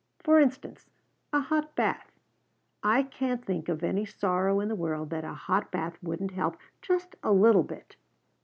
[0.23, 0.89] For instance,
[1.31, 2.11] a hot bath.
[2.81, 6.57] I can't think of any sorrow in the world that a hot bath wouldn't help,
[6.81, 7.95] just a little bit."